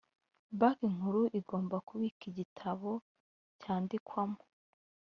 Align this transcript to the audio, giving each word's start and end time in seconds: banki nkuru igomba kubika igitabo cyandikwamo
banki 0.59 0.85
nkuru 0.93 1.21
igomba 1.39 1.75
kubika 1.87 2.21
igitabo 2.31 2.91
cyandikwamo 3.61 4.41